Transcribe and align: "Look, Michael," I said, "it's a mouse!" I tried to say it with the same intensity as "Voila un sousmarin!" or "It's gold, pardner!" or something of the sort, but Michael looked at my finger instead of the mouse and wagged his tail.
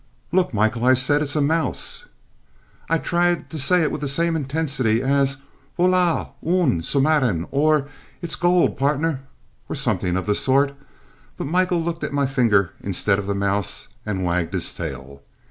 "Look, 0.31 0.51
Michael," 0.51 0.83
I 0.83 0.95
said, 0.95 1.21
"it's 1.21 1.35
a 1.35 1.41
mouse!" 1.41 2.07
I 2.89 2.97
tried 2.97 3.51
to 3.51 3.59
say 3.59 3.83
it 3.83 3.91
with 3.91 4.01
the 4.01 4.07
same 4.07 4.35
intensity 4.35 4.99
as 4.99 5.37
"Voila 5.77 6.29
un 6.43 6.81
sousmarin!" 6.81 7.47
or 7.51 7.87
"It's 8.19 8.35
gold, 8.35 8.79
pardner!" 8.79 9.21
or 9.69 9.75
something 9.75 10.17
of 10.17 10.25
the 10.25 10.33
sort, 10.33 10.73
but 11.37 11.45
Michael 11.45 11.83
looked 11.83 12.03
at 12.03 12.13
my 12.13 12.25
finger 12.25 12.71
instead 12.81 13.19
of 13.19 13.27
the 13.27 13.35
mouse 13.35 13.89
and 14.03 14.25
wagged 14.25 14.55
his 14.55 14.73
tail. 14.73 15.21